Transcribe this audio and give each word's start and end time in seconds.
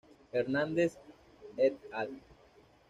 Hernández, 0.33 0.97
"et 1.57 1.77
al. 1.91 2.19